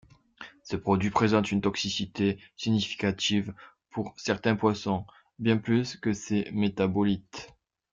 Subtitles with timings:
[0.63, 3.53] Ce produit présente une toxicité significative
[3.91, 5.05] pour certains poissons,
[5.37, 7.53] bien plus que ses métabolites.